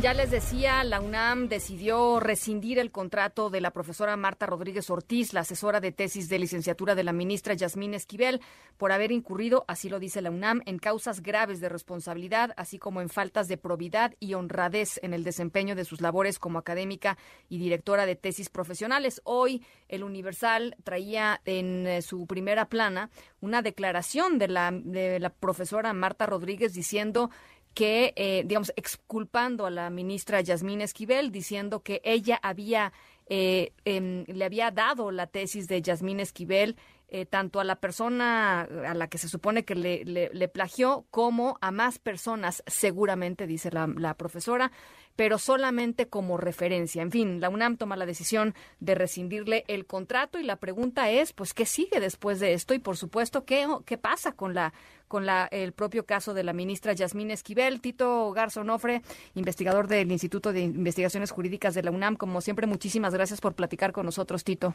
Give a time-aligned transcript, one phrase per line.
[0.00, 5.34] Ya les decía, la UNAM decidió rescindir el contrato de la profesora Marta Rodríguez Ortiz,
[5.34, 8.40] la asesora de tesis de licenciatura de la ministra Yasmín Esquivel,
[8.78, 13.02] por haber incurrido, así lo dice la UNAM, en causas graves de responsabilidad, así como
[13.02, 17.18] en faltas de probidad y honradez en el desempeño de sus labores como académica
[17.50, 19.20] y directora de tesis profesionales.
[19.24, 23.10] Hoy, el Universal traía en eh, su primera plana
[23.42, 27.28] una declaración de la, de la profesora Marta Rodríguez diciendo
[27.74, 32.92] que, eh, digamos, exculpando a la ministra Yasmín Esquivel, diciendo que ella había,
[33.26, 36.76] eh, em, le había dado la tesis de Yasmín Esquivel
[37.10, 41.58] eh, tanto a la persona a la que se supone que le, le, plagió como
[41.60, 44.70] a más personas, seguramente, dice la, la, profesora,
[45.16, 47.02] pero solamente como referencia.
[47.02, 51.32] En fin, la UNAM toma la decisión de rescindirle el contrato y la pregunta es,
[51.32, 52.74] pues, ¿qué sigue después de esto?
[52.74, 54.72] Y, por supuesto, ¿qué, qué pasa con la
[55.10, 57.80] con la, el propio caso de la ministra Yasmín Esquivel.
[57.80, 59.02] Tito Garzonofre,
[59.34, 62.14] investigador del Instituto de Investigaciones Jurídicas de la UNAM.
[62.14, 64.72] Como siempre, muchísimas gracias por platicar con nosotros, Tito.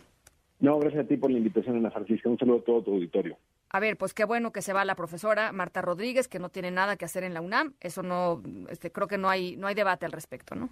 [0.59, 2.30] No, gracias a ti por la invitación, Ana Francisca.
[2.30, 3.38] Un saludo a todo tu auditorio.
[3.70, 6.72] A ver, pues qué bueno que se va la profesora Marta Rodríguez, que no tiene
[6.72, 7.73] nada que hacer en la UNAM.
[7.81, 10.70] Eso no, este, creo que no hay, no hay debate al respecto, ¿no?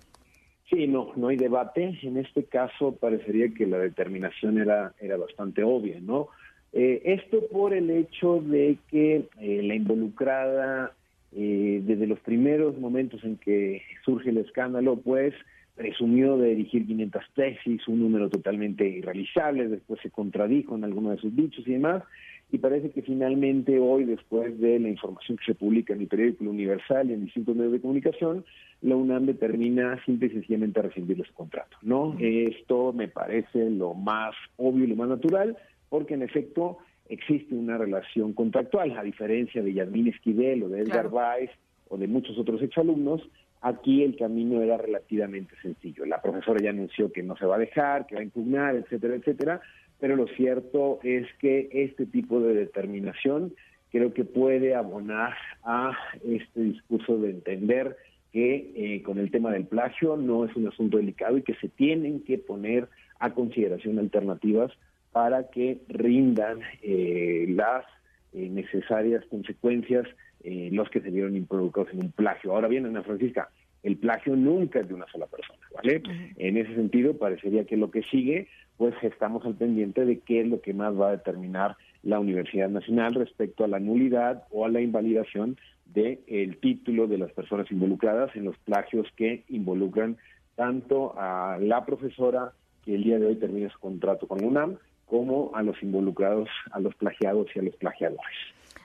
[0.70, 2.00] Sí, no, no hay debate.
[2.02, 6.30] En este caso parecería que la determinación era, era bastante obvia, ¿no?
[6.72, 10.94] Eh, esto por el hecho de que eh, la involucrada,
[11.32, 15.36] eh, desde los primeros momentos en que surge el escándalo, pues
[15.76, 21.22] presumió de dirigir 500 tesis, un número totalmente irrealizable, después se contradijo en algunos de
[21.22, 22.04] sus dichos y demás,
[22.52, 26.44] y parece que finalmente hoy, después de la información que se publica en el periódico
[26.44, 28.46] Universal y en distintos medios de comunicación,
[28.82, 32.16] la UNAM determina simple y sencillamente rescindir su contrato, ¿no?
[32.20, 35.58] Esto me parece lo más obvio y lo más natural,
[35.90, 36.78] porque en efecto
[37.10, 41.50] existe una relación contractual, a diferencia de Yadmin Esquivel o de Edgar Weiss
[41.90, 43.28] o de muchos otros exalumnos,
[43.66, 46.06] Aquí el camino era relativamente sencillo.
[46.06, 49.16] La profesora ya anunció que no se va a dejar, que va a impugnar, etcétera,
[49.16, 49.62] etcétera,
[50.02, 53.54] pero lo cierto es que este tipo de determinación
[53.90, 55.34] creo que puede abonar
[55.64, 57.96] a este discurso de entender
[58.34, 61.70] que eh, con el tema del plagio no es un asunto delicado y que se
[61.70, 62.90] tienen que poner
[63.20, 64.74] a consideración alternativas
[65.14, 67.86] para que rindan eh, las
[68.34, 70.06] eh, necesarias consecuencias
[70.44, 72.52] eh, los que se vieron involucrados en un plagio.
[72.52, 73.50] Ahora bien, Ana Francisca,
[73.84, 76.02] el plagio nunca es de una sola persona, ¿vale?
[76.38, 80.48] En ese sentido, parecería que lo que sigue, pues estamos al pendiente de qué es
[80.48, 84.70] lo que más va a determinar la Universidad Nacional respecto a la nulidad o a
[84.70, 90.18] la invalidación del el título de las personas involucradas en los plagios que involucran
[90.56, 95.52] tanto a la profesora que el día de hoy termina su contrato con UNAM, como
[95.54, 98.36] a los involucrados, a los plagiados y a los plagiadores.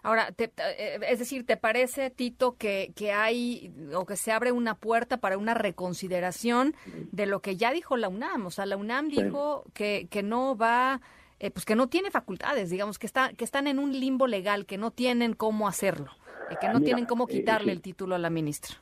[0.08, 4.74] Ahora, eh, es decir, ¿te parece, Tito, que, que hay o que se abre una
[4.74, 6.72] puerta para una reconsideración
[7.12, 8.46] de lo que ya dijo la UNAM?
[8.46, 11.02] O sea, la UNAM dijo que, que no va,
[11.40, 14.64] eh, pues que no tiene facultades, digamos, que, está, que están en un limbo legal,
[14.64, 16.10] que no tienen cómo hacerlo,
[16.50, 18.78] y que no tienen cómo eh, quitarle el título a la ministra.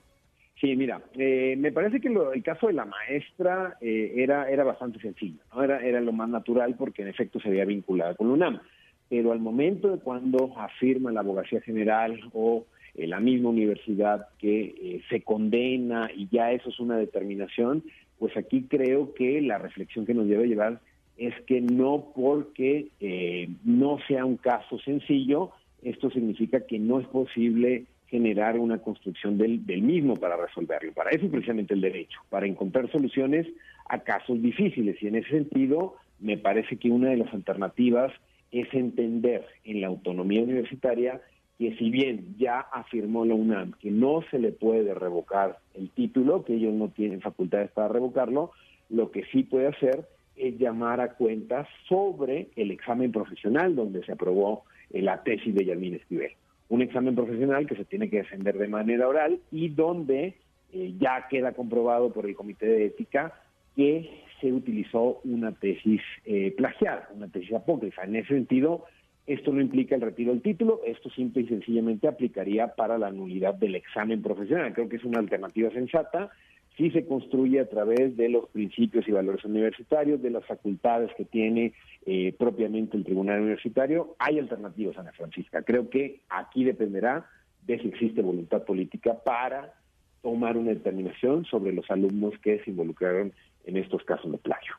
[0.60, 5.64] Sí, mira, me parece que el caso de la maestra era, era bastante sencillo, ¿no?
[5.64, 8.60] Era, era lo más natural porque en efecto se había vinculado con la UNAM
[9.08, 14.60] pero al momento de cuando afirma la abogacía general o eh, la misma universidad que
[14.60, 17.84] eh, se condena y ya eso es una determinación,
[18.18, 20.80] pues aquí creo que la reflexión que nos debe llevar
[21.16, 25.50] es que no porque eh, no sea un caso sencillo,
[25.82, 30.92] esto significa que no es posible generar una construcción del, del mismo para resolverlo.
[30.92, 33.46] Para eso es precisamente el derecho, para encontrar soluciones
[33.88, 35.02] a casos difíciles.
[35.02, 38.12] Y en ese sentido, me parece que una de las alternativas
[38.52, 41.20] es entender en la autonomía universitaria
[41.58, 46.44] que si bien ya afirmó la UNAM que no se le puede revocar el título,
[46.44, 48.52] que ellos no tienen facultades para revocarlo,
[48.90, 54.12] lo que sí puede hacer es llamar a cuentas sobre el examen profesional donde se
[54.12, 56.32] aprobó la tesis de Yamín Esquivel.
[56.68, 60.34] Un examen profesional que se tiene que defender de manera oral y donde
[60.72, 63.32] eh, ya queda comprobado por el Comité de Ética
[63.74, 68.04] que se utilizó una tesis eh, plagiada, una tesis apócrifa.
[68.04, 68.84] En ese sentido,
[69.26, 73.54] esto no implica el retiro del título, esto simple y sencillamente aplicaría para la nulidad
[73.54, 74.72] del examen profesional.
[74.72, 76.30] Creo que es una alternativa sensata
[76.76, 81.24] si se construye a través de los principios y valores universitarios, de las facultades que
[81.24, 81.72] tiene
[82.04, 84.14] eh, propiamente el Tribunal Universitario.
[84.18, 85.62] Hay alternativas, Ana Francisca.
[85.62, 87.26] Creo que aquí dependerá
[87.66, 89.72] de si existe voluntad política para
[90.22, 93.32] tomar una determinación sobre los alumnos que se involucraron
[93.64, 94.74] en estos casos de plagio.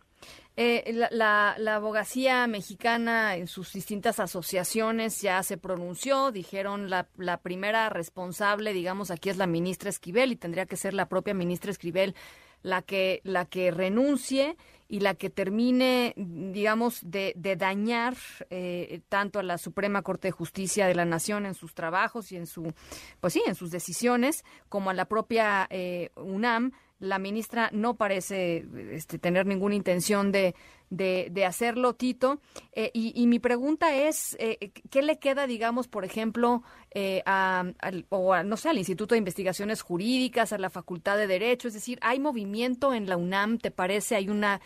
[0.59, 7.89] Eh, la, abogacía mexicana en sus distintas asociaciones ya se pronunció, dijeron la, la, primera
[7.89, 12.15] responsable, digamos, aquí es la ministra Esquivel y tendría que ser la propia ministra Esquivel
[12.63, 14.57] la que, la que renuncie
[14.89, 18.15] y la que termine, digamos, de, de dañar
[18.49, 22.37] eh, tanto a la Suprema Corte de Justicia de la Nación en sus trabajos y
[22.37, 22.73] en su,
[23.19, 28.65] pues sí, en sus decisiones, como a la propia eh, UNAM la ministra no parece
[28.91, 30.55] este, tener ninguna intención de,
[30.89, 32.39] de, hacerlo, Tito.
[32.73, 37.65] Eh, y, mi pregunta es, eh, ¿qué le queda, digamos, por ejemplo, eh, a,
[38.09, 41.67] o no sé, al Instituto de Investigaciones Jurídicas, a la Facultad de Derecho?
[41.67, 43.57] Es decir, ¿hay movimiento en la UNAM?
[43.59, 44.15] ¿Te parece?
[44.15, 44.61] ¿Hay una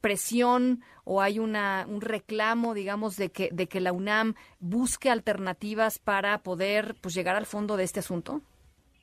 [0.00, 5.98] presión o hay una, un reclamo, digamos, de que, de que la UNAM busque alternativas
[5.98, 8.40] para poder pues, llegar al fondo de este asunto?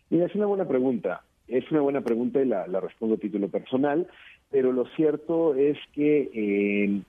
[0.09, 1.23] Mira, es una buena pregunta.
[1.49, 4.07] Es una buena pregunta y la, respondo a título personal,
[4.49, 7.01] pero lo cierto es que eh,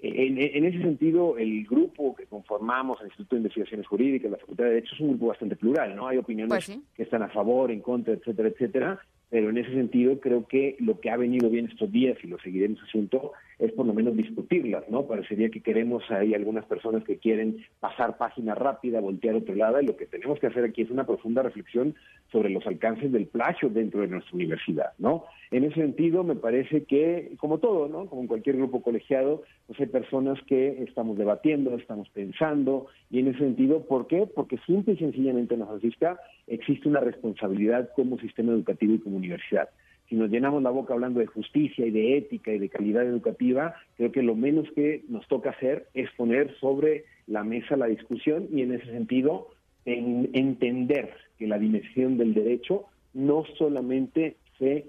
[0.00, 4.70] en, ese sentido el grupo que conformamos, el Instituto de Investigaciones Jurídicas, la Facultad de
[4.70, 6.06] Derecho, es un grupo bastante plural, ¿no?
[6.06, 10.20] Hay opiniones pues que están a favor, en contra, etcétera, etcétera, pero en ese sentido
[10.20, 13.86] creo que lo que ha venido bien estos días y lo seguiremos haciendo es por
[13.86, 15.06] lo menos discutirlas, ¿no?
[15.06, 19.86] Parecería que queremos, hay algunas personas que quieren pasar página rápida, voltear otro lado, y
[19.86, 21.94] lo que tenemos que hacer aquí es una profunda reflexión
[22.30, 25.24] sobre los alcances del plagio dentro de nuestra universidad, ¿no?
[25.50, 28.06] En ese sentido, me parece que, como todo, ¿no?
[28.06, 33.28] Como en cualquier grupo colegiado, pues hay personas que estamos debatiendo, estamos pensando, y en
[33.28, 34.26] ese sentido, ¿por qué?
[34.32, 39.68] Porque simple y sencillamente, Ana Francisca, existe una responsabilidad como sistema educativo y como universidad
[40.08, 43.74] si nos llenamos la boca hablando de justicia y de ética y de calidad educativa,
[43.96, 48.48] creo que lo menos que nos toca hacer es poner sobre la mesa la discusión
[48.50, 49.48] y en ese sentido
[49.84, 52.84] entender que la dimensión del derecho
[53.14, 54.86] no solamente se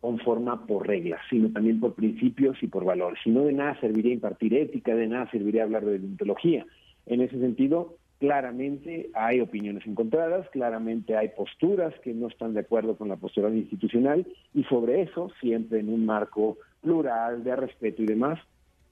[0.00, 3.18] conforma por reglas, sino también por principios y por valores.
[3.22, 6.66] Si no, de nada serviría impartir ética, de nada serviría hablar de deontología.
[7.06, 12.94] En ese sentido, Claramente hay opiniones encontradas, claramente hay posturas que no están de acuerdo
[12.96, 18.06] con la postura institucional y sobre eso, siempre en un marco plural, de respeto y
[18.06, 18.38] demás,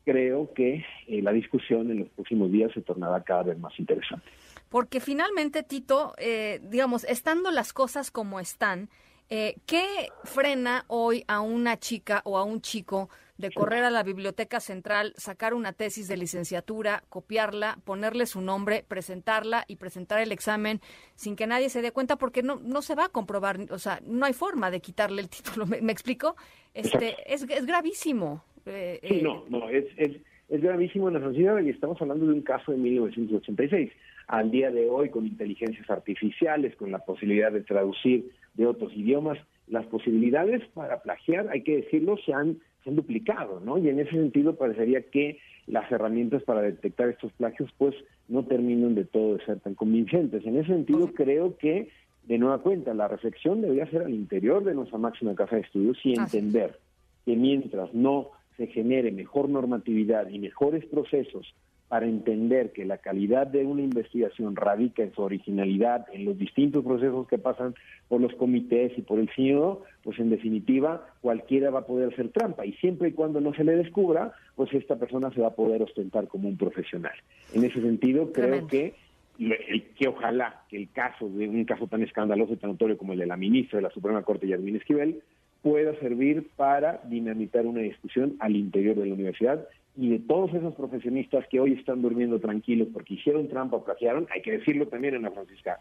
[0.04, 4.26] creo que eh, la discusión en los próximos días se tornará cada vez más interesante.
[4.70, 8.88] Porque finalmente, Tito, eh, digamos, estando las cosas como están,
[9.30, 9.84] eh, ¿qué
[10.24, 13.08] frena hoy a una chica o a un chico
[13.38, 18.84] de correr a la biblioteca central, sacar una tesis de licenciatura, copiarla, ponerle su nombre,
[18.86, 20.80] presentarla y presentar el examen
[21.14, 24.00] sin que nadie se dé cuenta porque no, no se va a comprobar, o sea,
[24.04, 25.66] no hay forma de quitarle el título.
[25.80, 26.34] ¿Me, explico?
[26.74, 28.42] Este, es, es gravísimo.
[28.66, 30.16] Eh, sí, no, no, es, es,
[30.48, 33.92] es gravísimo en la sociedad y estamos hablando de un caso de 1986.
[34.26, 39.38] Al día de hoy, con inteligencias artificiales, con la posibilidad de traducir de otros idiomas,
[39.68, 43.78] las posibilidades para plagiar, hay que decirlo, se han se han duplicado, ¿no?
[43.78, 47.94] Y en ese sentido parecería que las herramientas para detectar estos plagios pues
[48.28, 50.44] no terminan de todo de ser tan convincentes.
[50.46, 51.88] En ese sentido creo que,
[52.24, 55.98] de nueva cuenta, la reflexión debería ser al interior de nuestra máxima casa de estudios
[56.04, 56.78] y entender
[57.24, 61.54] que mientras no se genere mejor normatividad y mejores procesos
[61.88, 66.84] para entender que la calidad de una investigación radica en su originalidad, en los distintos
[66.84, 67.74] procesos que pasan
[68.08, 72.28] por los comités y por el sínodo, pues en definitiva cualquiera va a poder hacer
[72.28, 75.54] trampa y siempre y cuando no se le descubra, pues esta persona se va a
[75.54, 77.14] poder ostentar como un profesional.
[77.54, 78.94] En ese sentido, creo que
[79.96, 83.20] que ojalá que el caso de un caso tan escandaloso y tan notorio como el
[83.20, 85.22] de la ministra de la Suprema Corte, Yasmín Esquivel,
[85.62, 89.68] pueda servir para dinamitar una discusión al interior de la universidad
[89.98, 94.28] y de todos esos profesionistas que hoy están durmiendo tranquilos porque hicieron trampa o plagiaron,
[94.32, 95.80] hay que decirlo también en la Francisca,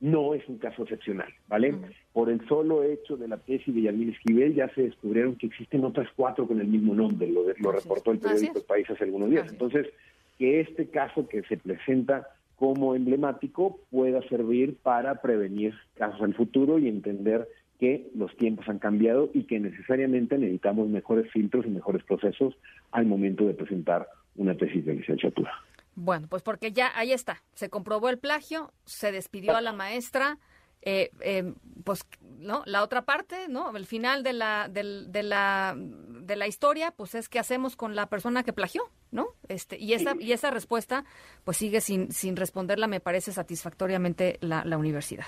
[0.00, 1.74] no es un caso excepcional, ¿vale?
[2.14, 5.84] Por el solo hecho de la tesis de Yalmín Esquivel ya se descubrieron que existen
[5.84, 9.28] otras cuatro con el mismo nombre, lo, lo reportó el periódico El País hace algunos
[9.28, 9.52] días.
[9.52, 9.88] Entonces,
[10.38, 16.34] que este caso que se presenta como emblemático pueda servir para prevenir casos en el
[16.34, 17.46] futuro y entender
[17.80, 22.54] que los tiempos han cambiado y que necesariamente necesitamos mejores filtros y mejores procesos
[22.92, 24.06] al momento de presentar
[24.36, 25.50] una tesis de licenciatura.
[25.96, 30.38] Bueno, pues porque ya ahí está, se comprobó el plagio, se despidió a la maestra,
[30.82, 31.52] eh, eh,
[31.84, 32.06] pues
[32.38, 37.14] no, la otra parte, no, el final de la de, la de la historia, pues
[37.14, 39.28] es qué hacemos con la persona que plagió, ¿no?
[39.48, 41.04] Este y esa y esa respuesta,
[41.44, 45.26] pues sigue sin sin responderla, me parece satisfactoriamente la, la universidad.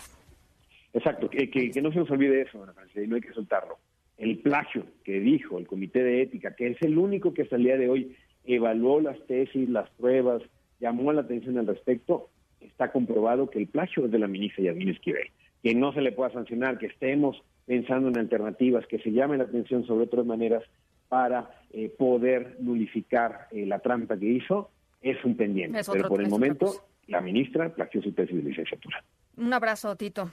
[0.95, 3.79] Exacto, que, que, no se nos olvide eso, y no hay que soltarlo.
[4.19, 7.65] El plagio que dijo el Comité de Ética, que es el único que hasta el
[7.65, 10.43] día de hoy evaluó las tesis, las pruebas,
[10.81, 12.29] llamó la atención al respecto,
[12.61, 15.31] está comprobado que el plagio es de la ministra Yasmín Esquivel.
[15.63, 19.45] Que no se le pueda sancionar, que estemos pensando en alternativas, que se llame la
[19.45, 20.63] atención sobre otras maneras
[21.09, 21.51] para
[21.99, 24.71] poder nulificar la trampa que hizo,
[25.01, 25.81] es un pendiente.
[25.91, 26.73] Pero por el momento,
[27.07, 29.03] la ministra plagió su tesis de licenciatura.
[29.37, 30.31] Un abrazo, Tito.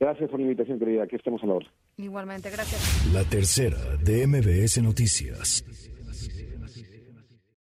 [0.00, 1.02] Gracias por la invitación, querida.
[1.02, 1.66] Aquí estamos a la hora.
[1.98, 3.12] Igualmente, gracias.
[3.12, 5.62] La tercera de MBS Noticias.